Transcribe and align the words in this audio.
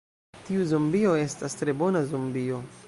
Tiu 0.47 0.63
zombio 0.71 1.13
estas 1.27 1.59
tre 1.61 1.79
bona 1.83 2.05
zombio. 2.15 2.67